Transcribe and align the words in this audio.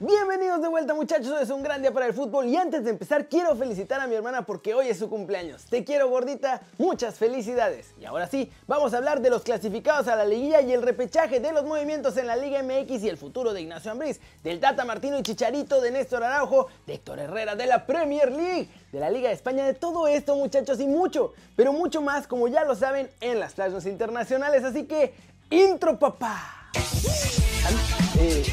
Bienvenidos 0.00 0.62
de 0.62 0.68
vuelta 0.68 0.94
muchachos, 0.94 1.34
es 1.42 1.50
un 1.50 1.60
gran 1.60 1.82
día 1.82 1.92
para 1.92 2.06
el 2.06 2.14
fútbol 2.14 2.46
y 2.46 2.54
antes 2.54 2.84
de 2.84 2.90
empezar 2.90 3.28
quiero 3.28 3.56
felicitar 3.56 4.00
a 4.00 4.06
mi 4.06 4.14
hermana 4.14 4.46
porque 4.46 4.72
hoy 4.72 4.86
es 4.86 4.96
su 4.96 5.10
cumpleaños. 5.10 5.64
Te 5.64 5.82
quiero 5.82 6.08
gordita, 6.08 6.62
muchas 6.78 7.16
felicidades. 7.16 7.88
Y 8.00 8.04
ahora 8.04 8.28
sí, 8.28 8.48
vamos 8.68 8.94
a 8.94 8.98
hablar 8.98 9.20
de 9.20 9.28
los 9.28 9.42
clasificados 9.42 10.06
a 10.06 10.14
la 10.14 10.24
liguilla 10.24 10.60
y 10.60 10.72
el 10.72 10.82
repechaje 10.82 11.40
de 11.40 11.50
los 11.50 11.64
movimientos 11.64 12.16
en 12.16 12.28
la 12.28 12.36
Liga 12.36 12.62
MX 12.62 13.02
y 13.02 13.08
el 13.08 13.16
futuro 13.16 13.52
de 13.52 13.62
Ignacio 13.62 13.90
Ambriz, 13.90 14.20
del 14.44 14.60
Tata 14.60 14.84
Martino 14.84 15.18
y 15.18 15.24
Chicharito, 15.24 15.80
de 15.80 15.90
Néstor 15.90 16.22
Araujo, 16.22 16.68
de 16.86 16.94
Héctor 16.94 17.18
Herrera, 17.18 17.56
de 17.56 17.66
la 17.66 17.84
Premier 17.84 18.30
League, 18.30 18.68
de 18.92 19.00
la 19.00 19.10
Liga 19.10 19.30
de 19.30 19.34
España, 19.34 19.66
de 19.66 19.74
todo 19.74 20.06
esto 20.06 20.36
muchachos 20.36 20.78
y 20.78 20.86
mucho, 20.86 21.32
pero 21.56 21.72
mucho 21.72 22.02
más 22.02 22.28
como 22.28 22.46
ya 22.46 22.62
lo 22.64 22.76
saben 22.76 23.10
en 23.20 23.40
las 23.40 23.54
playas 23.54 23.84
internacionales. 23.84 24.62
Así 24.62 24.84
que, 24.84 25.12
intro 25.50 25.98
papá. 25.98 26.70
Eh, 28.20 28.44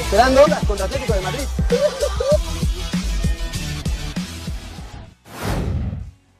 Esperando 0.00 0.42
contra 0.66 0.86
Atlético 0.86 1.12
de 1.14 1.20
Madrid. 1.20 1.44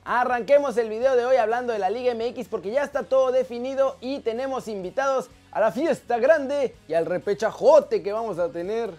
Arranquemos 0.05 0.77
el 0.77 0.89
video 0.89 1.17
de 1.17 1.25
hoy 1.25 1.37
hablando 1.37 1.73
de 1.73 1.81
la 1.81 1.91
Liga 1.91 2.15
MX 2.15 2.47
porque 2.49 2.71
ya 2.71 2.85
está 2.85 3.03
todo 3.03 3.33
definido 3.33 3.97
y 4.01 4.21
tenemos 4.21 4.69
invitados 4.69 5.29
a 5.51 5.61
la 5.61 5.73
fiesta 5.73 6.19
grande 6.19 6.77
y 6.87 6.95
al 6.95 7.07
repechajote 7.07 8.05
que 8.05 8.13
vamos 8.13 8.39
a 8.39 8.49
tener. 8.51 8.91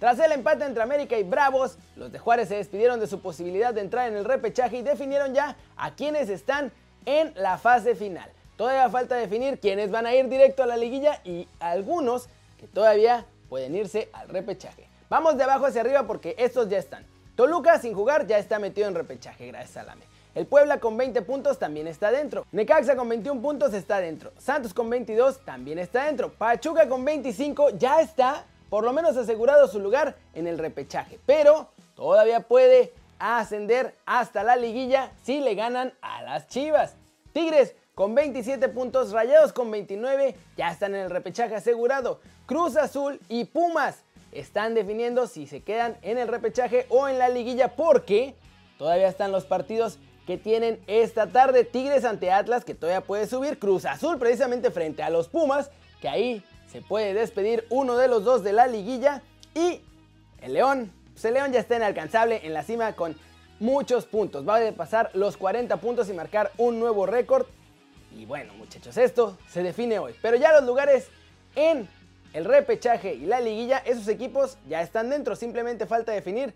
Tras 0.00 0.18
el 0.18 0.32
empate 0.32 0.64
entre 0.64 0.82
América 0.82 1.16
y 1.16 1.22
Bravos, 1.22 1.78
los 1.94 2.10
de 2.10 2.18
Juárez 2.18 2.48
se 2.48 2.56
despidieron 2.56 2.98
de 2.98 3.06
su 3.06 3.20
posibilidad 3.20 3.72
de 3.72 3.82
entrar 3.82 4.08
en 4.08 4.16
el 4.16 4.24
repechaje 4.24 4.78
y 4.78 4.82
definieron 4.82 5.34
ya 5.34 5.56
a 5.76 5.94
quienes 5.94 6.28
están 6.28 6.72
en 7.06 7.32
la 7.36 7.56
fase 7.56 7.94
final. 7.94 8.28
Todavía 8.56 8.90
falta 8.90 9.14
definir 9.14 9.60
quiénes 9.60 9.92
van 9.92 10.06
a 10.06 10.14
ir 10.14 10.28
directo 10.28 10.64
a 10.64 10.66
la 10.66 10.76
liguilla 10.76 11.20
y 11.24 11.46
algunos 11.60 12.28
que 12.58 12.66
todavía 12.66 13.24
pueden 13.54 13.76
irse 13.76 14.08
al 14.12 14.28
repechaje. 14.28 14.88
Vamos 15.08 15.36
de 15.36 15.44
abajo 15.44 15.66
hacia 15.66 15.82
arriba 15.82 16.08
porque 16.08 16.34
estos 16.38 16.68
ya 16.68 16.76
están. 16.76 17.06
Toluca 17.36 17.78
sin 17.78 17.94
jugar 17.94 18.26
ya 18.26 18.36
está 18.36 18.58
metido 18.58 18.88
en 18.88 18.96
repechaje, 18.96 19.46
gracias 19.46 19.76
a 19.76 19.84
Lame. 19.84 20.02
El 20.34 20.48
Puebla 20.48 20.80
con 20.80 20.96
20 20.96 21.22
puntos 21.22 21.56
también 21.60 21.86
está 21.86 22.10
dentro. 22.10 22.44
Necaxa 22.50 22.96
con 22.96 23.08
21 23.08 23.40
puntos 23.40 23.72
está 23.72 24.00
dentro. 24.00 24.32
Santos 24.38 24.74
con 24.74 24.90
22 24.90 25.44
también 25.44 25.78
está 25.78 26.06
dentro. 26.06 26.32
Pachuca 26.32 26.88
con 26.88 27.04
25 27.04 27.78
ya 27.78 28.00
está 28.00 28.44
por 28.68 28.82
lo 28.82 28.92
menos 28.92 29.16
asegurado 29.16 29.68
su 29.68 29.78
lugar 29.78 30.16
en 30.34 30.48
el 30.48 30.58
repechaje. 30.58 31.20
Pero 31.24 31.68
todavía 31.94 32.40
puede 32.40 32.92
ascender 33.20 33.94
hasta 34.04 34.42
la 34.42 34.56
liguilla 34.56 35.12
si 35.22 35.38
le 35.38 35.54
ganan 35.54 35.94
a 36.02 36.24
las 36.24 36.48
Chivas. 36.48 36.96
Tigres 37.32 37.76
con 37.94 38.14
27 38.14 38.68
puntos, 38.70 39.12
Rayados 39.12 39.52
con 39.52 39.70
29 39.70 40.34
ya 40.56 40.70
están 40.70 40.94
en 40.94 41.02
el 41.02 41.10
repechaje 41.10 41.54
asegurado. 41.54 42.20
Cruz 42.46 42.76
Azul 42.76 43.20
y 43.28 43.44
Pumas 43.44 44.04
están 44.32 44.74
definiendo 44.74 45.26
si 45.26 45.46
se 45.46 45.62
quedan 45.62 45.96
en 46.02 46.18
el 46.18 46.28
repechaje 46.28 46.86
o 46.88 47.08
en 47.08 47.18
la 47.18 47.28
liguilla 47.28 47.76
porque 47.76 48.34
todavía 48.78 49.08
están 49.08 49.30
los 49.30 49.44
partidos 49.44 49.98
que 50.26 50.36
tienen 50.38 50.80
esta 50.88 51.28
tarde. 51.28 51.64
Tigres 51.64 52.04
ante 52.04 52.32
Atlas 52.32 52.64
que 52.64 52.74
todavía 52.74 53.02
puede 53.02 53.26
subir. 53.28 53.58
Cruz 53.58 53.84
Azul 53.84 54.18
precisamente 54.18 54.70
frente 54.70 55.02
a 55.02 55.10
los 55.10 55.28
Pumas 55.28 55.70
que 56.00 56.08
ahí 56.08 56.44
se 56.70 56.82
puede 56.82 57.14
despedir 57.14 57.64
uno 57.70 57.96
de 57.96 58.08
los 58.08 58.24
dos 58.24 58.42
de 58.42 58.52
la 58.52 58.66
liguilla. 58.66 59.22
Y 59.54 59.80
el 60.40 60.54
León, 60.54 60.92
pues 61.12 61.24
el 61.26 61.34
León 61.34 61.52
ya 61.52 61.60
está 61.60 61.76
inalcanzable 61.76 62.44
en 62.44 62.54
la 62.54 62.64
cima 62.64 62.94
con 62.94 63.16
muchos 63.60 64.04
puntos. 64.06 64.46
Va 64.46 64.56
a 64.56 64.72
pasar 64.72 65.10
los 65.14 65.36
40 65.36 65.76
puntos 65.76 66.08
y 66.08 66.12
marcar 66.12 66.50
un 66.58 66.80
nuevo 66.80 67.06
récord. 67.06 67.46
Y 68.16 68.26
bueno 68.26 68.54
muchachos, 68.54 68.96
esto 68.96 69.36
se 69.48 69.62
define 69.62 69.98
hoy. 69.98 70.14
Pero 70.22 70.36
ya 70.36 70.52
los 70.52 70.64
lugares 70.64 71.08
en 71.56 71.88
el 72.32 72.44
repechaje 72.44 73.14
y 73.14 73.26
la 73.26 73.40
liguilla, 73.40 73.78
esos 73.78 74.08
equipos 74.08 74.56
ya 74.68 74.82
están 74.82 75.10
dentro. 75.10 75.36
Simplemente 75.36 75.86
falta 75.86 76.12
definir 76.12 76.54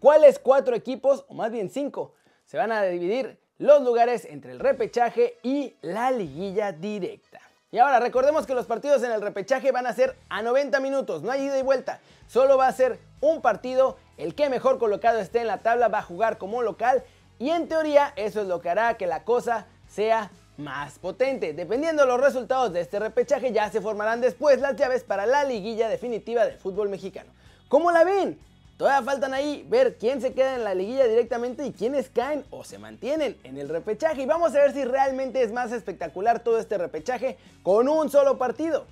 cuáles 0.00 0.38
cuatro 0.38 0.74
equipos, 0.74 1.24
o 1.28 1.34
más 1.34 1.50
bien 1.50 1.70
cinco, 1.70 2.14
se 2.44 2.56
van 2.56 2.72
a 2.72 2.82
dividir 2.82 3.38
los 3.58 3.82
lugares 3.82 4.24
entre 4.24 4.52
el 4.52 4.60
repechaje 4.60 5.38
y 5.42 5.76
la 5.80 6.10
liguilla 6.10 6.72
directa. 6.72 7.40
Y 7.70 7.78
ahora 7.78 8.00
recordemos 8.00 8.46
que 8.46 8.54
los 8.54 8.66
partidos 8.66 9.02
en 9.02 9.12
el 9.12 9.20
repechaje 9.20 9.72
van 9.72 9.86
a 9.86 9.92
ser 9.92 10.16
a 10.30 10.40
90 10.42 10.80
minutos, 10.80 11.22
no 11.22 11.30
hay 11.30 11.42
ida 11.44 11.58
y 11.58 11.62
vuelta. 11.62 12.00
Solo 12.26 12.56
va 12.56 12.66
a 12.66 12.72
ser 12.72 12.98
un 13.20 13.42
partido, 13.42 13.98
el 14.16 14.34
que 14.34 14.48
mejor 14.48 14.78
colocado 14.78 15.18
esté 15.18 15.40
en 15.40 15.48
la 15.48 15.58
tabla 15.58 15.88
va 15.88 15.98
a 15.98 16.02
jugar 16.02 16.38
como 16.38 16.62
local 16.62 17.04
y 17.38 17.50
en 17.50 17.68
teoría 17.68 18.12
eso 18.16 18.40
es 18.40 18.46
lo 18.46 18.60
que 18.60 18.70
hará 18.70 18.96
que 18.96 19.06
la 19.06 19.24
cosa 19.24 19.66
sea 19.86 20.30
más 20.58 20.98
potente. 20.98 21.54
Dependiendo 21.54 22.02
de 22.02 22.08
los 22.08 22.20
resultados 22.20 22.72
de 22.72 22.80
este 22.80 22.98
repechaje 22.98 23.52
ya 23.52 23.70
se 23.70 23.80
formarán 23.80 24.20
después 24.20 24.60
las 24.60 24.76
llaves 24.76 25.04
para 25.04 25.24
la 25.24 25.44
liguilla 25.44 25.88
definitiva 25.88 26.44
del 26.44 26.58
fútbol 26.58 26.90
mexicano. 26.90 27.30
¿Cómo 27.68 27.90
la 27.90 28.04
ven? 28.04 28.38
Todavía 28.76 29.02
faltan 29.02 29.34
ahí 29.34 29.66
ver 29.68 29.96
quién 29.98 30.20
se 30.20 30.32
queda 30.32 30.54
en 30.54 30.62
la 30.62 30.74
liguilla 30.74 31.06
directamente 31.06 31.64
y 31.66 31.72
quiénes 31.72 32.10
caen 32.10 32.44
o 32.50 32.62
se 32.62 32.78
mantienen 32.78 33.36
en 33.42 33.58
el 33.58 33.68
repechaje. 33.68 34.22
Y 34.22 34.26
vamos 34.26 34.54
a 34.54 34.58
ver 34.58 34.72
si 34.72 34.84
realmente 34.84 35.42
es 35.42 35.52
más 35.52 35.72
espectacular 35.72 36.40
todo 36.40 36.58
este 36.58 36.78
repechaje 36.78 37.38
con 37.62 37.88
un 37.88 38.08
solo 38.08 38.38
partido. 38.38 38.84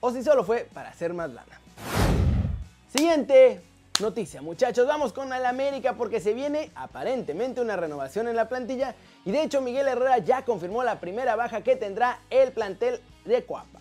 O 0.00 0.12
si 0.12 0.22
solo 0.22 0.44
fue 0.44 0.68
para 0.72 0.90
hacer 0.90 1.14
más 1.14 1.30
lana. 1.30 1.60
Siguiente 2.94 3.60
noticia, 4.00 4.40
muchachos. 4.40 4.86
Vamos 4.86 5.12
con 5.12 5.32
el 5.32 5.44
América 5.44 5.94
porque 5.94 6.20
se 6.20 6.32
viene 6.32 6.70
aparentemente 6.76 7.60
una 7.60 7.76
renovación 7.76 8.28
en 8.28 8.36
la 8.36 8.48
plantilla. 8.48 8.94
Y 9.24 9.32
de 9.32 9.42
hecho 9.42 9.60
Miguel 9.60 9.88
Herrera 9.88 10.18
ya 10.18 10.44
confirmó 10.44 10.82
la 10.82 11.00
primera 11.00 11.36
baja 11.36 11.62
que 11.62 11.76
tendrá 11.76 12.20
el 12.30 12.52
plantel 12.52 13.00
de 13.24 13.44
Cuapa. 13.44 13.80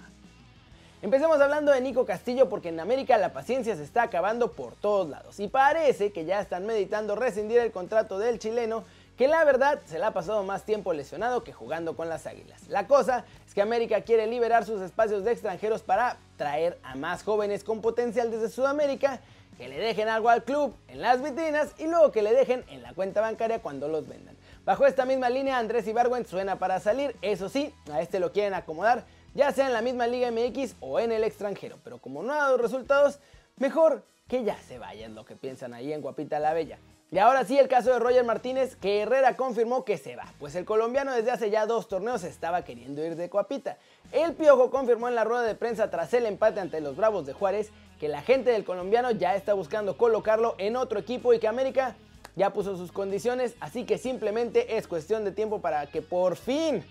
Empecemos 1.02 1.40
hablando 1.40 1.72
de 1.72 1.80
Nico 1.80 2.06
Castillo 2.06 2.50
porque 2.50 2.70
en 2.70 2.80
América 2.80 3.18
la 3.18 3.32
paciencia 3.32 3.76
se 3.76 3.84
está 3.84 4.04
acabando 4.04 4.52
por 4.54 4.76
todos 4.76 5.08
lados 5.08 5.40
y 5.40 5.48
parece 5.48 6.12
que 6.12 6.26
ya 6.26 6.42
están 6.42 6.66
meditando 6.66 7.16
rescindir 7.16 7.60
el 7.60 7.72
contrato 7.72 8.18
del 8.18 8.40
chileno 8.40 8.84
que 9.16 9.28
la 9.28 9.44
verdad 9.44 9.80
se 9.86 10.00
le 10.00 10.06
ha 10.06 10.12
pasado 10.12 10.44
más 10.44 10.64
tiempo 10.64 10.94
lesionado 10.94 11.44
que 11.44 11.54
jugando 11.54 11.96
con 11.96 12.08
las 12.08 12.28
águilas. 12.28 12.68
La 12.70 12.88
cosa 12.88 13.26
es 13.48 13.54
que 13.54 13.62
América 13.62 14.02
quiere 14.02 14.28
liberar 14.28 14.64
sus 14.66 14.82
espacios 14.82 15.24
de 15.24 15.32
extranjeros 15.32 15.82
para 15.82 16.18
traer 16.38 16.78
a 16.84 16.96
más 16.96 17.24
jóvenes 17.24 17.64
con 17.64 17.82
potencial 17.82 18.30
desde 18.30 18.50
Sudamérica 18.50 19.20
que 19.58 19.68
le 19.68 19.80
dejen 19.80 20.08
algo 20.08 20.30
al 20.30 20.44
club 20.44 20.76
en 20.88 21.02
las 21.02 21.22
vitrinas 21.24 21.74
y 21.80 21.88
luego 21.88 22.12
que 22.12 22.22
le 22.22 22.32
dejen 22.32 22.64
en 22.70 22.84
la 22.84 22.94
cuenta 22.94 23.22
bancaria 23.22 23.60
cuando 23.60 23.88
los 23.88 24.08
vendan. 24.08 24.37
Bajo 24.68 24.86
esta 24.86 25.06
misma 25.06 25.30
línea 25.30 25.60
Andrés 25.60 25.88
Ibargüen 25.88 26.26
suena 26.26 26.60
para 26.60 26.82
salir, 26.82 27.16
eso 27.22 27.48
sí, 27.48 27.74
a 27.90 28.02
este 28.02 28.20
lo 28.20 28.34
quieren 28.34 28.54
acomodar 28.54 29.06
ya 29.34 29.52
sea 29.54 29.68
en 29.68 29.74
la 29.74 29.82
misma 29.82 30.08
Liga 30.08 30.30
MX 30.30 30.76
o 30.82 31.00
en 31.00 31.14
el 31.14 31.24
extranjero. 31.24 31.78
Pero 31.86 32.00
como 32.00 32.22
no 32.22 32.34
ha 32.34 32.38
dado 32.38 32.58
resultados, 32.58 33.20
mejor 33.56 34.04
que 34.28 34.44
ya 34.44 34.58
se 34.68 34.78
vayan 34.78 35.16
lo 35.16 35.24
que 35.24 35.38
piensan 35.38 35.74
ahí 35.74 35.94
en 35.94 36.02
Guapita 36.02 36.40
la 36.40 36.54
Bella. 36.54 36.80
Y 37.12 37.20
ahora 37.20 37.46
sí, 37.46 37.58
el 37.58 37.70
caso 37.70 37.94
de 37.94 38.00
Roger 38.00 38.26
Martínez, 38.26 38.76
que 38.76 39.00
Herrera 39.00 39.38
confirmó 39.38 39.86
que 39.86 39.98
se 39.98 40.18
va, 40.18 40.34
pues 40.40 40.56
el 40.56 40.66
colombiano 40.66 41.14
desde 41.14 41.32
hace 41.32 41.50
ya 41.50 41.66
dos 41.66 41.88
torneos 41.88 42.26
estaba 42.26 42.66
queriendo 42.66 43.06
ir 43.06 43.16
de 43.16 43.30
Guapita. 43.30 43.78
El 44.12 44.34
Piojo 44.34 44.70
confirmó 44.70 45.08
en 45.08 45.16
la 45.16 45.24
rueda 45.24 45.44
de 45.44 45.56
prensa 45.56 45.90
tras 45.90 46.14
el 46.14 46.26
empate 46.26 46.60
ante 46.60 46.82
los 46.82 46.98
Bravos 46.98 47.26
de 47.26 47.32
Juárez 47.32 47.72
que 48.00 48.10
la 48.10 48.22
gente 48.22 48.52
del 48.52 48.66
colombiano 48.66 49.12
ya 49.12 49.36
está 49.36 49.54
buscando 49.54 49.98
colocarlo 49.98 50.56
en 50.58 50.76
otro 50.76 51.00
equipo 51.00 51.34
y 51.34 51.40
que 51.40 51.48
América 51.48 51.96
ya 52.38 52.54
puso 52.54 52.78
sus 52.78 52.92
condiciones, 52.92 53.56
así 53.60 53.84
que 53.84 53.98
simplemente 53.98 54.78
es 54.78 54.88
cuestión 54.88 55.26
de 55.26 55.32
tiempo 55.32 55.60
para 55.60 55.88
que 55.88 56.04
por 56.04 56.36
fin 56.36 56.86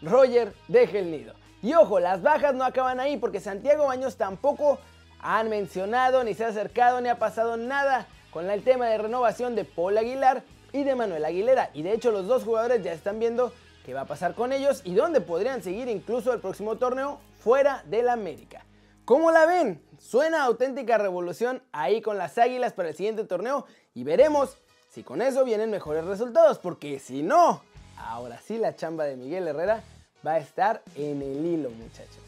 Roger 0.00 0.54
deje 0.68 1.00
el 1.00 1.10
nido. 1.10 1.34
Y 1.60 1.74
ojo, 1.74 1.98
las 1.98 2.22
bajas 2.22 2.54
no 2.54 2.64
acaban 2.64 3.00
ahí 3.00 3.16
porque 3.16 3.40
Santiago 3.40 3.88
Baños 3.88 4.16
tampoco 4.16 4.78
han 5.18 5.50
mencionado, 5.50 6.22
ni 6.22 6.34
se 6.34 6.44
ha 6.44 6.48
acercado, 6.48 7.00
ni 7.00 7.08
ha 7.08 7.18
pasado 7.18 7.56
nada 7.56 8.06
con 8.30 8.48
el 8.48 8.62
tema 8.62 8.86
de 8.86 8.98
renovación 8.98 9.56
de 9.56 9.64
Paul 9.64 9.98
Aguilar 9.98 10.44
y 10.72 10.84
de 10.84 10.94
Manuel 10.94 11.24
Aguilera. 11.24 11.70
Y 11.74 11.82
de 11.82 11.94
hecho 11.94 12.12
los 12.12 12.28
dos 12.28 12.44
jugadores 12.44 12.84
ya 12.84 12.92
están 12.92 13.18
viendo 13.18 13.52
qué 13.84 13.94
va 13.94 14.02
a 14.02 14.06
pasar 14.06 14.36
con 14.36 14.52
ellos 14.52 14.82
y 14.84 14.94
dónde 14.94 15.20
podrían 15.20 15.64
seguir 15.64 15.88
incluso 15.88 16.32
el 16.32 16.40
próximo 16.40 16.76
torneo 16.76 17.18
fuera 17.40 17.82
del 17.86 18.08
América. 18.08 18.64
¿Cómo 19.04 19.32
la 19.32 19.46
ven? 19.46 19.82
Suena 19.98 20.44
auténtica 20.44 20.96
revolución 20.96 21.60
ahí 21.72 22.00
con 22.00 22.18
las 22.18 22.38
Águilas 22.38 22.72
para 22.72 22.90
el 22.90 22.94
siguiente 22.94 23.24
torneo 23.24 23.66
y 23.94 24.04
veremos 24.04 24.58
si 24.92 25.02
con 25.02 25.22
eso 25.22 25.42
vienen 25.44 25.70
mejores 25.70 26.04
resultados, 26.04 26.58
porque 26.58 26.98
si 26.98 27.22
no, 27.22 27.62
ahora 27.96 28.38
sí 28.46 28.58
la 28.58 28.76
chamba 28.76 29.04
de 29.04 29.16
Miguel 29.16 29.48
Herrera 29.48 29.82
va 30.26 30.32
a 30.32 30.38
estar 30.38 30.82
en 30.96 31.22
el 31.22 31.46
hilo, 31.46 31.70
muchachos. 31.70 32.18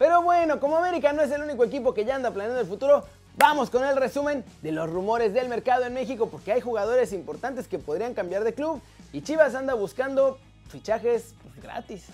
Pero 0.00 0.22
bueno, 0.22 0.58
como 0.58 0.76
América 0.76 1.12
no 1.12 1.22
es 1.22 1.30
el 1.30 1.42
único 1.42 1.62
equipo 1.62 1.94
que 1.94 2.04
ya 2.04 2.16
anda 2.16 2.32
planeando 2.32 2.60
el 2.60 2.66
futuro, 2.66 3.04
vamos 3.36 3.70
con 3.70 3.84
el 3.84 3.96
resumen 3.96 4.44
de 4.62 4.72
los 4.72 4.90
rumores 4.90 5.32
del 5.32 5.48
mercado 5.48 5.84
en 5.84 5.94
México 5.94 6.28
porque 6.28 6.52
hay 6.52 6.60
jugadores 6.60 7.12
importantes 7.12 7.68
que 7.68 7.78
podrían 7.78 8.14
cambiar 8.14 8.42
de 8.42 8.52
club 8.52 8.82
y 9.12 9.22
Chivas 9.22 9.54
anda 9.54 9.74
buscando 9.74 10.38
fichajes 10.68 11.34
pues, 11.42 11.62
gratis. 11.62 12.06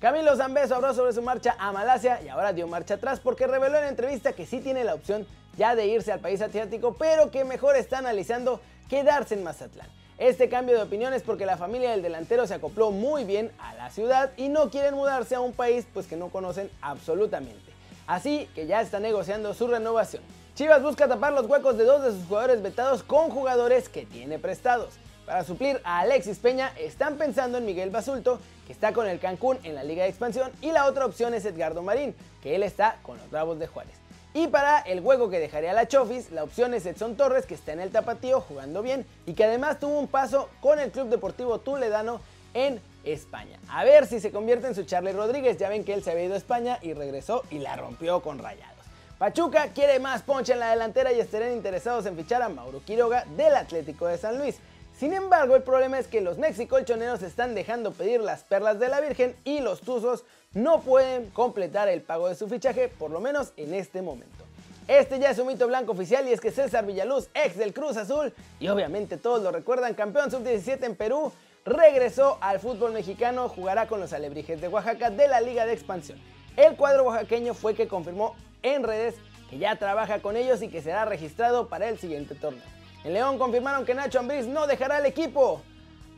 Camilo 0.00 0.36
Zambeso 0.36 0.76
habló 0.76 0.94
sobre 0.94 1.12
su 1.12 1.20
marcha 1.20 1.54
a 1.58 1.70
Malasia 1.72 2.22
y 2.22 2.28
ahora 2.28 2.54
dio 2.54 2.66
marcha 2.66 2.94
atrás 2.94 3.20
porque 3.20 3.46
reveló 3.46 3.76
en 3.76 3.84
entrevista 3.84 4.32
que 4.32 4.46
sí 4.46 4.60
tiene 4.60 4.84
la 4.84 4.94
opción 4.94 5.26
ya 5.56 5.74
de 5.74 5.86
irse 5.86 6.12
al 6.12 6.20
país 6.20 6.40
asiático, 6.40 6.94
pero 6.98 7.30
que 7.30 7.44
mejor 7.44 7.76
está 7.76 7.98
analizando 7.98 8.60
quedarse 8.88 9.34
en 9.34 9.42
Mazatlán. 9.44 9.88
Este 10.18 10.48
cambio 10.48 10.76
de 10.76 10.82
opinión 10.82 11.12
es 11.12 11.22
porque 11.22 11.44
la 11.44 11.58
familia 11.58 11.90
del 11.90 12.00
delantero 12.02 12.46
se 12.46 12.54
acopló 12.54 12.90
muy 12.90 13.24
bien 13.24 13.52
a 13.58 13.74
la 13.74 13.90
ciudad 13.90 14.30
y 14.38 14.48
no 14.48 14.70
quieren 14.70 14.94
mudarse 14.94 15.34
a 15.34 15.40
un 15.40 15.52
país 15.52 15.86
pues 15.92 16.06
que 16.06 16.16
no 16.16 16.28
conocen 16.28 16.70
absolutamente. 16.80 17.72
Así 18.06 18.48
que 18.54 18.66
ya 18.66 18.80
está 18.80 18.98
negociando 18.98 19.52
su 19.52 19.66
renovación. 19.66 20.22
Chivas 20.54 20.82
busca 20.82 21.06
tapar 21.06 21.34
los 21.34 21.44
huecos 21.46 21.76
de 21.76 21.84
dos 21.84 22.02
de 22.02 22.12
sus 22.12 22.26
jugadores 22.26 22.62
vetados 22.62 23.02
con 23.02 23.28
jugadores 23.28 23.90
que 23.90 24.06
tiene 24.06 24.38
prestados. 24.38 24.94
Para 25.26 25.44
suplir 25.44 25.82
a 25.84 25.98
Alexis 25.98 26.38
Peña 26.38 26.72
están 26.78 27.16
pensando 27.18 27.58
en 27.58 27.66
Miguel 27.66 27.90
Basulto, 27.90 28.38
que 28.66 28.72
está 28.72 28.92
con 28.92 29.06
el 29.06 29.18
Cancún 29.18 29.58
en 29.64 29.74
la 29.74 29.82
Liga 29.82 30.04
de 30.04 30.08
Expansión, 30.08 30.50
y 30.62 30.72
la 30.72 30.86
otra 30.86 31.04
opción 31.04 31.34
es 31.34 31.44
Edgardo 31.44 31.82
Marín, 31.82 32.14
que 32.42 32.54
él 32.54 32.62
está 32.62 32.96
con 33.02 33.18
los 33.18 33.28
Bravos 33.30 33.58
de 33.58 33.66
Juárez. 33.66 34.05
Y 34.36 34.48
para 34.48 34.80
el 34.80 35.00
hueco 35.00 35.30
que 35.30 35.38
dejaría 35.38 35.72
la 35.72 35.88
Chofis, 35.88 36.30
la 36.30 36.44
opción 36.44 36.74
es 36.74 36.84
Edson 36.84 37.16
Torres, 37.16 37.46
que 37.46 37.54
está 37.54 37.72
en 37.72 37.80
el 37.80 37.90
tapatío 37.90 38.42
jugando 38.42 38.82
bien 38.82 39.06
y 39.24 39.32
que 39.32 39.44
además 39.44 39.80
tuvo 39.80 39.98
un 39.98 40.08
paso 40.08 40.50
con 40.60 40.78
el 40.78 40.90
Club 40.90 41.08
Deportivo 41.08 41.58
Tuledano 41.60 42.20
en 42.52 42.78
España. 43.02 43.58
A 43.70 43.82
ver 43.84 44.04
si 44.04 44.20
se 44.20 44.30
convierte 44.30 44.66
en 44.66 44.74
su 44.74 44.84
Charlie 44.84 45.12
Rodríguez, 45.12 45.56
ya 45.56 45.70
ven 45.70 45.84
que 45.84 45.94
él 45.94 46.04
se 46.04 46.10
había 46.10 46.24
ido 46.24 46.34
a 46.34 46.36
España 46.36 46.78
y 46.82 46.92
regresó 46.92 47.44
y 47.48 47.60
la 47.60 47.76
rompió 47.76 48.20
con 48.20 48.38
rayados. 48.38 48.76
Pachuca 49.16 49.68
quiere 49.68 50.00
más 50.00 50.20
poncha 50.20 50.52
en 50.52 50.60
la 50.60 50.68
delantera 50.68 51.14
y 51.14 51.20
estarán 51.20 51.52
interesados 51.52 52.04
en 52.04 52.14
fichar 52.14 52.42
a 52.42 52.50
Mauro 52.50 52.82
Quiroga 52.84 53.24
del 53.38 53.56
Atlético 53.56 54.06
de 54.06 54.18
San 54.18 54.36
Luis. 54.36 54.56
Sin 54.98 55.12
embargo, 55.12 55.56
el 55.56 55.62
problema 55.62 55.98
es 55.98 56.06
que 56.06 56.22
los 56.22 56.38
mexicolchoneros 56.38 57.22
están 57.22 57.54
dejando 57.54 57.92
pedir 57.92 58.22
las 58.22 58.44
perlas 58.44 58.78
de 58.80 58.88
la 58.88 59.02
Virgen 59.02 59.36
y 59.44 59.60
los 59.60 59.82
Tuzos 59.82 60.24
no 60.54 60.80
pueden 60.80 61.28
completar 61.30 61.88
el 61.88 62.00
pago 62.00 62.28
de 62.28 62.34
su 62.34 62.48
fichaje, 62.48 62.88
por 62.88 63.10
lo 63.10 63.20
menos 63.20 63.52
en 63.58 63.74
este 63.74 64.00
momento. 64.00 64.46
Este 64.88 65.18
ya 65.18 65.30
es 65.30 65.38
un 65.38 65.48
mito 65.48 65.66
blanco 65.66 65.92
oficial 65.92 66.26
y 66.26 66.32
es 66.32 66.40
que 66.40 66.50
César 66.50 66.86
Villaluz, 66.86 67.28
ex 67.34 67.58
del 67.58 67.74
Cruz 67.74 67.98
Azul, 67.98 68.32
y 68.58 68.68
obviamente 68.68 69.18
todos 69.18 69.42
lo 69.42 69.50
recuerdan, 69.50 69.92
campeón 69.92 70.30
sub-17 70.30 70.84
en 70.84 70.96
Perú, 70.96 71.30
regresó 71.66 72.38
al 72.40 72.58
fútbol 72.58 72.92
mexicano, 72.92 73.50
jugará 73.50 73.88
con 73.88 74.00
los 74.00 74.14
Alebrijes 74.14 74.62
de 74.62 74.68
Oaxaca 74.68 75.10
de 75.10 75.28
la 75.28 75.42
Liga 75.42 75.66
de 75.66 75.74
Expansión. 75.74 76.18
El 76.56 76.76
cuadro 76.76 77.04
oaxaqueño 77.04 77.52
fue 77.52 77.74
que 77.74 77.86
confirmó 77.86 78.34
en 78.62 78.82
redes 78.82 79.16
que 79.50 79.58
ya 79.58 79.76
trabaja 79.76 80.22
con 80.22 80.36
ellos 80.36 80.62
y 80.62 80.68
que 80.68 80.80
será 80.80 81.04
registrado 81.04 81.68
para 81.68 81.86
el 81.88 81.98
siguiente 81.98 82.34
torneo. 82.34 82.75
En 83.06 83.12
León 83.12 83.38
confirmaron 83.38 83.84
que 83.84 83.94
Nacho 83.94 84.18
Ambriz 84.18 84.48
no 84.48 84.66
dejará 84.66 84.98
el 84.98 85.06
equipo. 85.06 85.62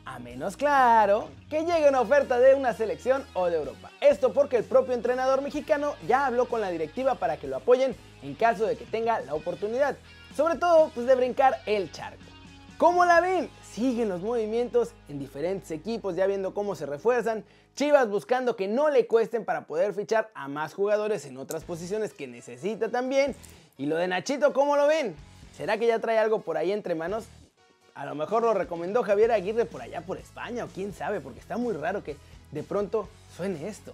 A 0.06 0.18
menos 0.18 0.56
claro 0.56 1.28
que 1.50 1.66
llegue 1.66 1.86
una 1.86 2.00
oferta 2.00 2.38
de 2.38 2.54
una 2.54 2.72
selección 2.72 3.26
o 3.34 3.50
de 3.50 3.58
Europa. 3.58 3.90
Esto 4.00 4.32
porque 4.32 4.56
el 4.56 4.64
propio 4.64 4.94
entrenador 4.94 5.42
mexicano 5.42 5.96
ya 6.06 6.24
habló 6.24 6.48
con 6.48 6.62
la 6.62 6.70
directiva 6.70 7.16
para 7.16 7.36
que 7.36 7.46
lo 7.46 7.56
apoyen 7.56 7.94
en 8.22 8.34
caso 8.34 8.64
de 8.64 8.78
que 8.78 8.86
tenga 8.86 9.20
la 9.20 9.34
oportunidad. 9.34 9.98
Sobre 10.34 10.56
todo 10.56 10.90
pues 10.94 11.06
de 11.06 11.14
brincar 11.14 11.60
el 11.66 11.92
charco. 11.92 12.22
¿Cómo 12.78 13.04
la 13.04 13.20
ven? 13.20 13.50
Siguen 13.62 14.08
los 14.08 14.22
movimientos 14.22 14.94
en 15.10 15.18
diferentes 15.18 15.70
equipos 15.70 16.16
ya 16.16 16.26
viendo 16.26 16.54
cómo 16.54 16.74
se 16.74 16.86
refuerzan. 16.86 17.44
Chivas 17.76 18.08
buscando 18.08 18.56
que 18.56 18.66
no 18.66 18.88
le 18.88 19.06
cuesten 19.06 19.44
para 19.44 19.66
poder 19.66 19.92
fichar 19.92 20.30
a 20.34 20.48
más 20.48 20.72
jugadores 20.72 21.26
en 21.26 21.36
otras 21.36 21.64
posiciones 21.64 22.14
que 22.14 22.26
necesita 22.26 22.88
también. 22.88 23.36
Y 23.76 23.84
lo 23.84 23.96
de 23.96 24.08
Nachito, 24.08 24.54
¿cómo 24.54 24.74
lo 24.74 24.86
ven? 24.86 25.14
¿Será 25.58 25.76
que 25.76 25.88
ya 25.88 25.98
trae 25.98 26.20
algo 26.20 26.40
por 26.42 26.56
ahí 26.56 26.70
entre 26.70 26.94
manos? 26.94 27.24
A 27.96 28.06
lo 28.06 28.14
mejor 28.14 28.44
lo 28.44 28.54
recomendó 28.54 29.02
Javier 29.02 29.32
Aguirre 29.32 29.64
por 29.64 29.82
allá 29.82 30.02
por 30.02 30.16
España 30.16 30.64
o 30.64 30.68
quién 30.68 30.94
sabe, 30.94 31.20
porque 31.20 31.40
está 31.40 31.56
muy 31.56 31.74
raro 31.74 32.04
que 32.04 32.16
de 32.52 32.62
pronto 32.62 33.08
suene 33.36 33.66
esto. 33.66 33.92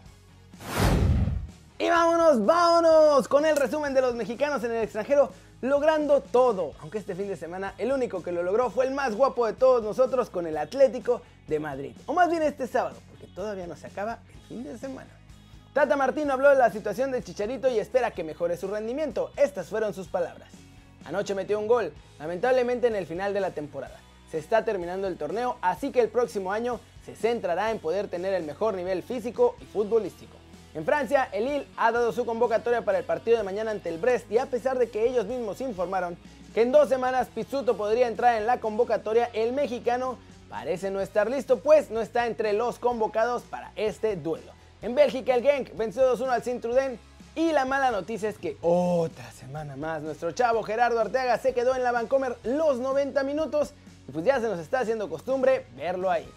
Y 1.79 1.89
vámonos, 1.89 2.45
vámonos 2.45 3.29
con 3.29 3.47
el 3.47 3.57
resumen 3.57 3.95
de 3.95 4.03
los 4.03 4.15
mexicanos 4.15 4.63
en 4.63 4.73
el 4.73 4.83
extranjero 4.83 5.31
logrando 5.63 6.21
todo. 6.21 6.75
Aunque 6.83 6.99
este 6.99 7.15
fin 7.15 7.29
de 7.29 7.37
semana 7.37 7.75
el 7.79 7.93
único 7.93 8.23
que 8.23 8.31
lo 8.31 8.43
logró 8.43 8.69
fue 8.69 8.85
el 8.85 8.93
más 8.93 9.15
guapo 9.15 9.47
de 9.47 9.55
todos 9.55 9.83
nosotros 9.83 10.29
con 10.29 10.47
el 10.47 10.59
Atlético 10.59 11.23
de 11.49 11.61
Madrid. 11.61 11.97
O 12.05 12.13
más 12.13 12.29
bien 12.29 12.43
este 12.43 12.67
sábado, 12.67 12.99
porque 13.09 13.27
todavía 13.35 13.67
no 13.67 13.75
se 13.75 13.87
acaba 13.87 14.19
el 14.35 14.49
fin 14.49 14.65
de 14.65 14.77
semana. 14.77 15.09
Tata 15.73 15.97
Martino 15.97 16.35
habló 16.35 16.51
de 16.51 16.57
la 16.57 16.71
situación 16.71 17.11
del 17.11 17.25
Chicharito 17.25 17.71
y 17.71 17.79
espera 17.79 18.11
que 18.11 18.23
mejore 18.23 18.59
su 18.59 18.69
rendimiento. 18.69 19.31
Estas 19.39 19.69
fueron 19.69 19.95
sus 19.95 20.09
palabras. 20.09 20.51
Anoche 21.05 21.35
metió 21.35 21.59
un 21.59 21.67
gol, 21.67 21.93
lamentablemente 22.19 22.87
en 22.87 22.97
el 22.97 23.07
final 23.07 23.35
de 23.35 23.41
la 23.41 23.51
temporada. 23.51 23.99
Se 24.31 24.39
está 24.39 24.65
terminando 24.65 25.07
el 25.07 25.17
torneo, 25.17 25.59
así 25.61 25.93
que 25.93 26.01
el 26.01 26.09
próximo 26.09 26.53
año 26.53 26.81
se 27.05 27.15
centrará 27.15 27.71
en 27.71 27.79
poder 27.79 28.09
tener 28.09 28.35
el 28.35 28.45
mejor 28.45 28.75
nivel 28.75 29.03
físico 29.03 29.57
y 29.61 29.65
futbolístico. 29.65 30.37
En 30.75 30.85
Francia, 30.85 31.29
el 31.31 31.45
Lille 31.45 31.67
ha 31.77 31.93
dado 31.93 32.11
su 32.11 32.27
convocatoria 32.27 32.83
para 32.83 32.99
el 32.99 33.05
partido 33.05 33.37
de 33.37 33.45
mañana 33.45 33.71
ante 33.71 33.91
el 33.91 33.99
Brest 33.99 34.31
y 34.33 34.39
a 34.39 34.47
pesar 34.47 34.79
de 34.79 34.91
que 34.91 35.07
ellos 35.07 35.27
mismos 35.27 35.61
informaron 35.61 36.17
que 36.53 36.63
en 36.63 36.73
dos 36.73 36.89
semanas 36.89 37.29
Pizzuto 37.33 37.77
podría 37.77 38.09
entrar 38.09 38.37
en 38.41 38.47
la 38.47 38.59
convocatoria, 38.59 39.31
el 39.35 39.53
mexicano 39.53 40.19
parece 40.49 40.91
no 40.91 41.01
estar 41.01 41.31
listo, 41.31 41.61
pues 41.61 41.91
no 41.91 42.01
está 42.01 42.27
entre 42.27 42.53
los 42.55 42.79
convocados 42.79 43.43
para 43.43 43.73
este 43.77 44.17
duelo. 44.17 44.53
En 44.83 44.95
Bélgica, 44.95 45.35
el 45.35 45.43
Genk 45.43 45.77
venció 45.77 46.17
2-1 46.17 46.29
al 46.29 46.43
Sint-Truden 46.43 46.99
y 47.37 47.53
la 47.53 47.65
mala 47.65 47.91
noticia 47.91 48.29
es 48.29 48.39
que 48.39 48.57
otra 48.61 49.31
semana 49.33 49.77
más 49.77 50.03
nuestro 50.03 50.31
chavo 50.33 50.63
Gerardo 50.63 51.01
Arteaga 51.01 51.39
se 51.39 51.53
quedó 51.53 51.75
en 51.75 51.83
la 51.83 51.91
Vancomer 51.91 52.37
los 52.45 52.79
90 52.79 53.23
minutos 53.25 53.75
y 54.09 54.13
pues 54.13 54.25
ya 54.25 54.41
se 54.41 54.49
nos 54.49 54.59
está 54.59 54.81
haciendo 54.81 55.09
costumbre 55.09 55.67
verlo 55.77 56.11
ahí. 56.11 56.29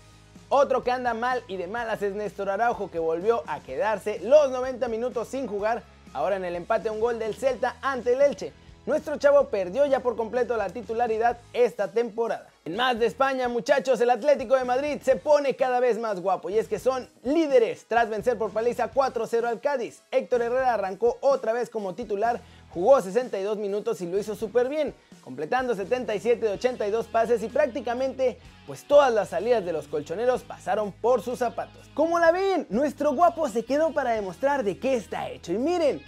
Otro 0.50 0.84
que 0.84 0.92
anda 0.92 1.14
mal 1.14 1.44
y 1.48 1.58
de 1.58 1.68
malas 1.68 2.02
es 2.02 2.16
Néstor 2.16 2.50
Araujo 2.50 2.90
que 2.90 3.00
volvió 3.00 3.44
a 3.48 3.60
quedarse 3.60 4.20
los 4.24 4.50
90 4.50 4.88
minutos 4.88 5.28
sin 5.28 5.46
jugar, 5.46 5.84
ahora 6.14 6.38
en 6.38 6.46
el 6.46 6.56
empate 6.56 6.90
un 6.90 7.00
gol 7.00 7.20
del 7.20 7.36
Celta 7.36 7.76
ante 7.82 8.14
el 8.14 8.22
Elche. 8.22 8.54
Nuestro 8.86 9.18
chavo 9.18 9.50
perdió 9.50 9.86
ya 9.86 10.00
por 10.00 10.16
completo 10.16 10.56
la 10.56 10.70
titularidad 10.70 11.38
esta 11.52 11.92
temporada. 11.92 12.48
En 12.68 12.76
más 12.76 13.00
de 13.00 13.06
España, 13.06 13.48
muchachos, 13.48 14.02
el 14.02 14.10
Atlético 14.10 14.58
de 14.58 14.66
Madrid 14.66 15.00
se 15.02 15.16
pone 15.16 15.56
cada 15.56 15.80
vez 15.80 15.98
más 15.98 16.20
guapo 16.20 16.50
y 16.50 16.58
es 16.58 16.68
que 16.68 16.80
son 16.80 17.10
líderes 17.24 17.86
tras 17.88 18.10
vencer 18.10 18.38
por 18.38 18.52
paliza 18.52 18.92
4-0 18.92 19.46
al 19.46 19.62
Cádiz. 19.62 20.04
Héctor 20.12 20.42
Herrera 20.42 20.74
arrancó 20.74 21.18
otra 21.22 21.54
vez 21.54 21.70
como 21.70 21.96
titular, 21.96 22.42
jugó 22.74 23.00
62 23.00 23.58
minutos 23.58 24.02
y 24.02 24.08
lo 24.08 24.20
hizo 24.20 24.36
súper 24.36 24.68
bien, 24.68 24.94
completando 25.24 25.76
77 25.76 26.46
de 26.46 26.52
82 26.52 27.08
pases 27.08 27.42
y 27.42 27.48
prácticamente 27.48 28.38
pues 28.66 28.84
todas 28.84 29.14
las 29.14 29.30
salidas 29.30 29.64
de 29.64 29.72
los 29.72 29.88
colchoneros 29.88 30.44
pasaron 30.44 30.92
por 30.92 31.22
sus 31.22 31.40
zapatos. 31.40 31.90
Como 31.94 32.20
la 32.20 32.34
ven, 32.34 32.68
nuestro 32.70 33.14
guapo 33.14 33.48
se 33.48 33.64
quedó 33.64 33.94
para 33.94 34.12
demostrar 34.12 34.66
de 34.66 34.78
qué 34.78 34.96
está 34.96 35.30
hecho 35.30 35.54
y 35.54 35.58
miren, 35.58 36.02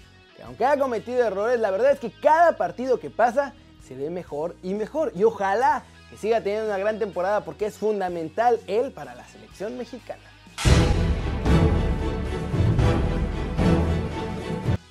aunque 0.44 0.66
ha 0.66 0.78
cometido 0.78 1.26
errores, 1.26 1.58
la 1.58 1.72
verdad 1.72 1.92
es 1.92 2.00
que 2.00 2.12
cada 2.12 2.58
partido 2.58 3.00
que 3.00 3.10
pasa 3.10 3.54
se 3.88 3.96
ve 3.96 4.10
mejor 4.10 4.58
y 4.62 4.74
mejor. 4.74 5.14
Y 5.16 5.24
ojalá 5.24 5.84
que 6.10 6.18
siga 6.18 6.42
teniendo 6.42 6.68
una 6.68 6.78
gran 6.78 7.00
temporada 7.00 7.42
porque 7.42 7.66
es 7.66 7.78
fundamental 7.78 8.60
él 8.68 8.92
para 8.92 9.16
la 9.16 9.26
selección 9.28 9.78
mexicana. 9.78 10.24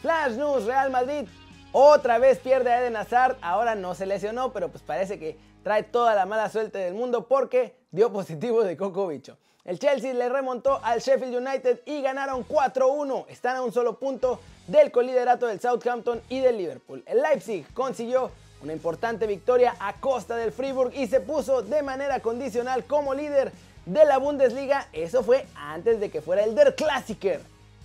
Flash 0.00 0.37
News, 0.37 0.65
Real 0.65 0.91
Madrid 0.91 1.26
otra 1.73 2.19
vez 2.19 2.38
pierde 2.38 2.73
a 2.73 2.81
Eden 2.81 2.97
Hazard, 2.97 3.37
ahora 3.43 3.75
no 3.75 3.95
se 3.95 4.07
lesionó, 4.07 4.52
pero 4.52 4.71
pues 4.71 4.83
parece 4.83 5.19
que 5.19 5.37
trae 5.62 5.83
toda 5.83 6.14
la 6.14 6.25
mala 6.25 6.49
suerte 6.49 6.78
del 6.78 6.95
mundo 6.95 7.28
porque 7.28 7.76
dio 7.90 8.11
positivo 8.11 8.64
de 8.64 8.76
coco 8.76 9.07
bicho. 9.07 9.37
El 9.64 9.78
Chelsea 9.78 10.14
le 10.14 10.31
remontó 10.31 10.81
al 10.83 11.00
Sheffield 11.00 11.37
United 11.37 11.83
y 11.85 12.00
ganaron 12.00 12.47
4-1. 12.49 13.26
Están 13.28 13.57
a 13.57 13.62
un 13.62 13.71
solo 13.71 13.99
punto 13.99 14.40
del 14.66 14.90
coliderato 14.90 15.47
del 15.47 15.61
Southampton 15.61 16.23
y 16.31 16.40
del 16.40 16.57
Liverpool. 16.57 17.02
El 17.04 17.21
Leipzig 17.21 17.66
consiguió 17.75 18.31
una 18.62 18.73
importante 18.73 19.27
victoria 19.27 19.77
a 19.79 19.95
costa 19.95 20.37
del 20.37 20.53
Fribourg 20.53 20.93
y 20.95 21.07
se 21.07 21.21
puso 21.21 21.62
de 21.62 21.83
manera 21.83 22.21
condicional 22.21 22.85
como 22.85 23.15
líder 23.15 23.53
de 23.87 24.05
la 24.05 24.19
Bundesliga. 24.19 24.88
Eso 24.93 25.23
fue 25.23 25.47
antes 25.55 26.00
de 26.00 26.11
que 26.11 26.21
fuera 26.21 26.45
el 26.45 26.55
Der 26.55 26.75
Klassiker. 26.75 27.41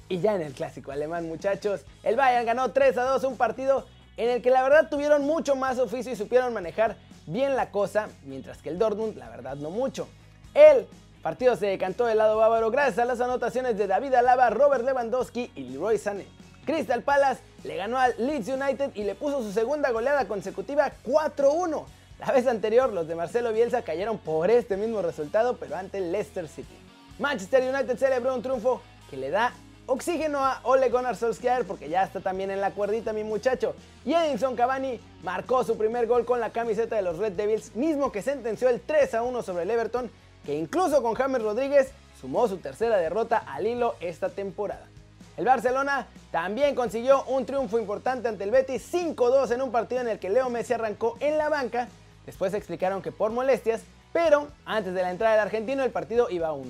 Y 0.09 0.19
ya 0.19 0.35
en 0.35 0.41
el 0.41 0.53
clásico 0.53 0.91
alemán, 0.91 1.27
muchachos, 1.27 1.81
el 2.03 2.15
Bayern 2.15 2.45
ganó 2.45 2.71
3 2.71 2.97
a 2.97 3.03
2 3.03 3.23
un 3.23 3.37
partido 3.37 3.85
en 4.17 4.29
el 4.29 4.41
que 4.41 4.49
la 4.49 4.61
verdad 4.61 4.89
tuvieron 4.89 5.25
mucho 5.25 5.55
más 5.55 5.79
oficio 5.79 6.11
y 6.11 6.15
supieron 6.15 6.53
manejar 6.53 6.97
bien 7.25 7.55
la 7.55 7.71
cosa, 7.71 8.09
mientras 8.25 8.57
que 8.61 8.69
el 8.69 8.77
Dortmund 8.77 9.17
la 9.17 9.29
verdad 9.29 9.55
no 9.55 9.69
mucho. 9.69 10.07
El 10.53 10.85
partido 11.21 11.55
se 11.55 11.67
decantó 11.67 12.05
del 12.05 12.17
lado 12.17 12.37
bávaro 12.37 12.69
gracias 12.69 12.99
a 12.99 13.05
las 13.05 13.21
anotaciones 13.21 13.77
de 13.77 13.87
David 13.87 14.13
Alaba, 14.13 14.49
Robert 14.49 14.83
Lewandowski 14.83 15.51
y 15.55 15.63
Leroy 15.63 15.97
Sané. 15.97 16.27
Crystal 16.65 17.01
Palace 17.01 17.41
le 17.63 17.75
ganó 17.75 17.97
al 17.97 18.15
Leeds 18.17 18.47
United 18.47 18.91
y 18.95 19.03
le 19.03 19.15
puso 19.15 19.41
su 19.41 19.51
segunda 19.51 19.91
goleada 19.91 20.27
consecutiva 20.27 20.91
4-1. 21.05 21.83
La 22.19 22.31
vez 22.31 22.47
anterior 22.47 22.91
los 22.91 23.07
de 23.07 23.15
Marcelo 23.15 23.51
Bielsa 23.51 23.81
cayeron 23.81 24.17
por 24.17 24.49
este 24.49 24.77
mismo 24.77 25.01
resultado, 25.01 25.57
pero 25.57 25.75
ante 25.75 25.99
Leicester 25.99 26.47
City. 26.47 26.75
Manchester 27.19 27.63
United 27.63 27.97
celebró 27.97 28.33
un 28.33 28.41
triunfo 28.41 28.81
que 29.09 29.17
le 29.17 29.29
da 29.29 29.53
oxígeno 29.85 30.39
a 30.39 30.61
Ole 30.63 30.89
Gunnar 30.89 31.15
Solskjaer 31.15 31.65
porque 31.65 31.89
ya 31.89 32.03
está 32.03 32.21
también 32.21 32.49
en 32.49 32.61
la 32.61 32.71
cuerdita 32.71 33.13
mi 33.13 33.23
muchacho. 33.23 33.75
Y 34.05 34.13
Edinson 34.13 34.55
Cavani 34.55 34.99
marcó 35.21 35.63
su 35.63 35.77
primer 35.77 36.07
gol 36.07 36.25
con 36.25 36.39
la 36.39 36.51
camiseta 36.51 36.95
de 36.95 37.01
los 37.01 37.17
Red 37.17 37.33
Devils, 37.33 37.75
mismo 37.75 38.11
que 38.11 38.21
sentenció 38.21 38.69
el 38.69 38.81
3 38.81 39.15
a 39.15 39.23
1 39.23 39.41
sobre 39.43 39.63
el 39.63 39.71
Everton 39.71 40.09
que 40.45 40.55
incluso 40.55 41.01
con 41.01 41.13
James 41.13 41.41
Rodríguez 41.41 41.91
sumó 42.19 42.47
su 42.47 42.57
tercera 42.57 42.97
derrota 42.97 43.37
al 43.37 43.65
hilo 43.65 43.95
esta 43.99 44.29
temporada. 44.29 44.87
El 45.35 45.45
Barcelona 45.45 46.07
también 46.31 46.75
consiguió 46.75 47.23
un 47.25 47.45
triunfo 47.45 47.79
importante 47.79 48.27
ante 48.27 48.43
el 48.43 48.51
Betis 48.51 48.93
5-2 48.93 49.51
en 49.51 49.61
un 49.61 49.71
partido 49.71 50.01
en 50.01 50.07
el 50.07 50.19
que 50.19 50.29
Leo 50.29 50.49
Messi 50.49 50.73
arrancó 50.73 51.17
en 51.19 51.37
la 51.37 51.49
banca. 51.49 51.87
Después 52.25 52.53
explicaron 52.53 53.01
que 53.01 53.11
por 53.11 53.31
molestias 53.31 53.81
Pero 54.13 54.47
antes 54.65 54.93
de 54.93 55.01
la 55.01 55.09
entrada 55.09 55.33
del 55.33 55.41
argentino 55.41 55.83
el 55.83 55.91
partido 55.91 56.29
iba 56.29 56.53
1-1. 56.53 56.65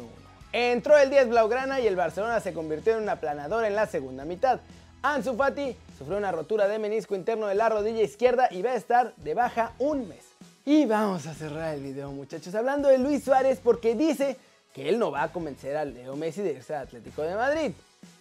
Entró 0.53 0.97
el 0.97 1.09
10 1.09 1.29
Blaugrana 1.29 1.81
y 1.81 1.87
el 1.87 1.97
Barcelona 1.97 2.39
se 2.39 2.53
convirtió 2.53 2.95
en 2.95 3.03
una 3.03 3.17
planadora 3.17 3.67
en 3.67 3.75
la 3.75 3.85
segunda 3.85 4.23
mitad. 4.23 4.61
Ansu 5.01 5.35
Fati 5.35 5.75
sufrió 5.97 6.17
una 6.17 6.31
rotura 6.31 6.69
de 6.69 6.79
menisco 6.79 7.15
interno 7.15 7.47
de 7.47 7.55
la 7.55 7.67
rodilla 7.67 8.01
izquierda 8.01 8.47
y 8.49 8.61
va 8.61 8.71
a 8.71 8.75
estar 8.75 9.13
de 9.17 9.33
baja 9.33 9.73
un 9.77 10.07
mes. 10.07 10.23
Y 10.63 10.85
vamos 10.85 11.27
a 11.27 11.33
cerrar 11.33 11.73
el 11.73 11.83
video 11.83 12.11
muchachos 12.13 12.55
hablando 12.55 12.87
de 12.87 12.97
Luis 12.97 13.25
Suárez 13.25 13.59
porque 13.61 13.95
dice 13.95 14.37
que 14.71 14.87
él 14.87 14.97
no 14.97 15.11
va 15.11 15.23
a 15.23 15.31
convencer 15.33 15.75
a 15.75 15.83
Leo 15.83 16.15
Messi 16.15 16.41
de 16.41 16.53
irse 16.53 16.73
al 16.73 16.83
Atlético 16.83 17.23
de 17.23 17.35
Madrid. 17.35 17.71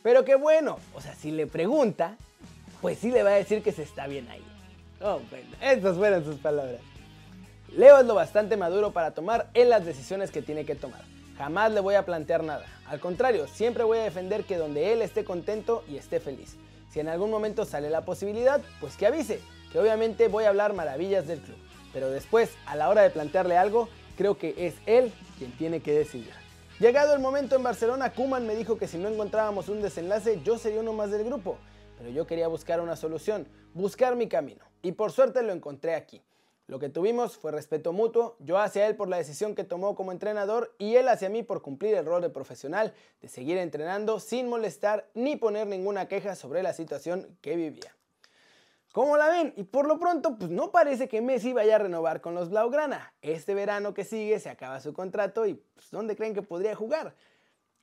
Pero 0.03 0.25
qué 0.25 0.35
bueno, 0.35 0.79
o 0.95 1.01
sea, 1.01 1.15
si 1.15 1.31
le 1.31 1.47
pregunta, 1.47 2.17
pues 2.81 2.99
sí 2.99 3.11
le 3.11 3.23
va 3.23 3.31
a 3.31 3.35
decir 3.35 3.63
que 3.63 3.73
se 3.73 3.83
está 3.83 4.07
bien 4.07 4.29
ahí. 4.29 4.43
Oh, 5.01 5.21
bueno, 5.31 5.49
estas 5.61 5.97
fueron 5.97 6.25
sus 6.25 6.37
palabras. 6.37 6.81
Leo 7.69 7.99
es 7.99 8.07
lo 8.07 8.15
bastante 8.15 8.57
maduro 8.57 8.93
para 8.93 9.13
tomar 9.13 9.49
en 9.55 9.71
las 9.71 9.85
decisiones 9.87 10.31
que 10.31 10.43
tiene 10.43 10.65
que 10.65 10.75
tomar. 10.75 11.03
Jamás 11.39 11.73
le 11.73 11.81
voy 11.81 11.95
a 11.95 12.05
plantear 12.05 12.45
nada. 12.45 12.67
Al 12.87 13.01
contrario, 13.01 13.47
siempre 13.49 13.85
voy 13.85 13.99
a 13.99 14.03
defender 14.03 14.45
que 14.45 14.59
donde 14.59 14.93
él 14.93 15.01
esté 15.01 15.25
contento 15.25 15.83
y 15.89 15.97
esté 15.97 16.21
feliz. 16.21 16.57
Si 16.91 17.01
en 17.01 17.09
algún 17.09 17.31
momento 17.31 17.65
sale 17.65 17.89
la 17.89 18.05
posibilidad, 18.05 18.61
pues 18.81 18.97
que 18.97 19.07
avise, 19.07 19.41
que 19.73 19.79
obviamente 19.79 20.29
voy 20.29 20.45
a 20.45 20.51
hablar 20.51 20.75
maravillas 20.75 21.27
del 21.27 21.41
club. 21.41 21.57
Pero 21.95 22.11
después, 22.11 22.51
a 22.67 22.77
la 22.77 22.91
hora 22.91 23.03
de 23.03 23.11
plantearle 23.11 23.57
algo, 23.57 23.89
creo 24.17 24.37
que 24.37 24.55
es 24.59 24.75
él 24.85 25.11
quien 25.39 25.53
tiene 25.53 25.81
que 25.81 25.93
decidir. 25.93 26.42
Llegado 26.83 27.15
el 27.15 27.21
momento 27.21 27.55
en 27.55 27.63
Barcelona, 27.63 28.13
Kuman 28.13 28.45
me 28.45 28.57
dijo 28.57 28.77
que 28.77 28.89
si 28.89 28.99
no 28.99 29.09
encontrábamos 29.09 29.69
un 29.69 29.81
desenlace, 29.81 30.41
yo 30.43 30.59
sería 30.59 30.81
uno 30.81 30.93
más 30.93 31.13
del 31.13 31.23
grupo. 31.23 31.57
Pero 31.97 32.11
yo 32.11 32.27
quería 32.27 32.49
buscar 32.49 32.81
una 32.81 32.97
solución, 32.97 33.47
buscar 33.73 34.17
mi 34.17 34.27
camino. 34.27 34.65
Y 34.83 34.91
por 34.91 35.13
suerte 35.13 35.45
lo 35.45 35.53
encontré 35.53 35.95
aquí. 35.95 36.21
Lo 36.67 36.81
que 36.81 36.89
tuvimos 36.89 37.37
fue 37.37 37.53
respeto 37.53 37.93
mutuo, 37.93 38.35
yo 38.41 38.59
hacia 38.59 38.89
él 38.89 38.97
por 38.97 39.09
la 39.09 39.19
decisión 39.19 39.55
que 39.55 39.63
tomó 39.63 39.95
como 39.95 40.11
entrenador 40.11 40.75
y 40.77 40.97
él 40.97 41.07
hacia 41.07 41.29
mí 41.29 41.45
por 41.45 41.63
cumplir 41.63 41.95
el 41.95 42.05
rol 42.05 42.21
de 42.21 42.31
profesional, 42.31 42.93
de 43.21 43.29
seguir 43.29 43.59
entrenando 43.59 44.19
sin 44.19 44.49
molestar 44.49 45.09
ni 45.15 45.37
poner 45.37 45.69
ninguna 45.69 46.09
queja 46.09 46.35
sobre 46.35 46.65
la 46.65 46.73
situación 46.73 47.29
que 47.43 47.55
vivía. 47.55 47.95
¿Cómo 48.93 49.17
la 49.17 49.29
ven? 49.29 49.55
Y 49.57 49.65
por 49.65 49.87
lo 49.87 49.99
pronto, 49.99 50.37
pues 50.37 50.51
no 50.51 50.71
parece 50.71 51.09
que 51.09 51.23
Messi 51.23 51.55
vaya 51.55 51.77
a 51.77 51.79
renovar 51.79 52.21
con 52.21 52.35
los 52.35 52.51
Blaugrana. 52.51 53.15
Este 53.23 53.55
verano 53.55 53.95
que 53.95 54.05
sigue 54.05 54.39
se 54.39 54.51
acaba 54.51 54.81
su 54.81 54.93
contrato 54.93 55.47
y 55.47 55.55
pues, 55.55 55.91
¿dónde 55.91 56.15
creen 56.15 56.35
que 56.35 56.43
podría 56.43 56.75
jugar? 56.75 57.15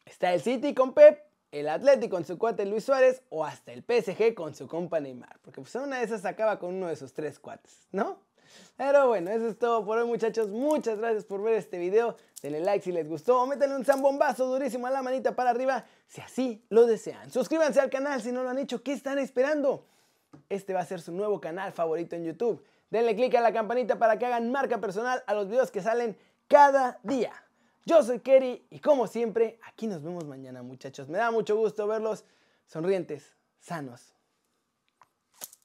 Está 0.05 0.31
el 0.33 0.41
City 0.41 0.75
con 0.75 0.93
Pep, 0.93 1.19
el 1.51 1.67
Atlético 1.67 2.17
con 2.17 2.25
su 2.25 2.37
cuate 2.37 2.63
Luis 2.67 2.83
Suárez 2.83 3.23
o 3.29 3.43
hasta 3.43 3.73
el 3.73 3.83
PSG 3.83 4.35
con 4.35 4.53
su 4.53 4.67
compa 4.67 4.99
Neymar. 4.99 5.39
Porque 5.41 5.61
pues 5.61 5.73
una 5.73 5.97
de 5.97 6.03
esas 6.03 6.25
acaba 6.25 6.59
con 6.59 6.75
uno 6.75 6.87
de 6.87 6.95
sus 6.95 7.11
tres 7.11 7.39
cuates, 7.39 7.87
¿no? 7.91 8.19
Pero 8.77 9.07
bueno, 9.07 9.31
eso 9.31 9.47
es 9.47 9.57
todo 9.57 9.83
por 9.83 9.97
hoy 9.97 10.07
muchachos. 10.07 10.49
Muchas 10.49 10.99
gracias 10.99 11.25
por 11.25 11.41
ver 11.41 11.55
este 11.55 11.79
video. 11.79 12.17
Denle 12.43 12.59
like 12.59 12.83
si 12.83 12.91
les 12.91 13.09
gustó 13.09 13.41
o 13.41 13.47
métanle 13.47 13.75
un 13.75 13.85
zambombazo 13.85 14.45
durísimo 14.45 14.85
a 14.85 14.91
la 14.91 15.01
manita 15.01 15.35
para 15.35 15.49
arriba 15.49 15.85
si 16.07 16.21
así 16.21 16.63
lo 16.69 16.85
desean. 16.85 17.31
Suscríbanse 17.31 17.79
al 17.79 17.89
canal 17.89 18.21
si 18.21 18.31
no 18.31 18.43
lo 18.43 18.49
han 18.49 18.59
hecho. 18.59 18.83
¿Qué 18.83 18.93
están 18.93 19.17
esperando? 19.17 19.85
Este 20.49 20.73
va 20.73 20.81
a 20.81 20.85
ser 20.85 20.99
su 20.99 21.11
nuevo 21.11 21.39
canal 21.39 21.71
favorito 21.71 22.15
en 22.15 22.25
YouTube. 22.25 22.63
Denle 22.89 23.15
click 23.15 23.35
a 23.35 23.41
la 23.41 23.53
campanita 23.53 23.99
para 23.99 24.17
que 24.17 24.25
hagan 24.25 24.51
marca 24.51 24.79
personal 24.79 25.23
a 25.27 25.33
los 25.33 25.47
videos 25.47 25.71
que 25.71 25.81
salen 25.81 26.17
cada 26.47 26.99
día. 27.03 27.31
Yo 27.85 28.03
soy 28.03 28.19
Kerry 28.19 28.65
y 28.69 28.79
como 28.79 29.07
siempre, 29.07 29.59
aquí 29.63 29.87
nos 29.87 30.03
vemos 30.03 30.25
mañana 30.25 30.63
muchachos. 30.63 31.07
Me 31.07 31.17
da 31.17 31.31
mucho 31.31 31.55
gusto 31.55 31.87
verlos 31.87 32.25
sonrientes, 32.65 33.35
sanos 33.59 34.13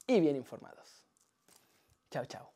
y 0.06 0.20
bien 0.20 0.36
informados. 0.36 1.06
Chao, 2.10 2.26
chao. 2.26 2.50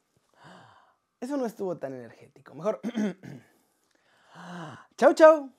Eso 1.20 1.36
no 1.36 1.46
estuvo 1.46 1.76
tan 1.76 1.94
energético. 1.94 2.54
Mejor... 2.54 2.80
chao, 4.96 5.14
chao. 5.14 5.50